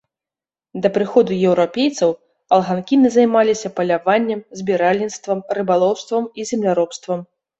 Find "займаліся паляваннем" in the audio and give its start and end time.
3.17-4.39